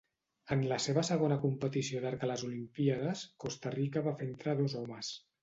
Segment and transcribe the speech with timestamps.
[0.53, 4.77] En la seva segona competició d'arc a les Olimpíades, Costa Rica va fer entrar dos
[4.83, 5.15] homes.